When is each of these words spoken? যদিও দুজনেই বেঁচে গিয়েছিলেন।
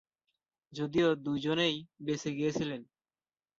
যদিও 0.73 1.09
দুজনেই 1.15 1.75
বেঁচে 2.01 2.29
গিয়েছিলেন। 2.35 2.81